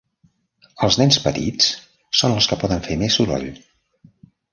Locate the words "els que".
2.37-2.57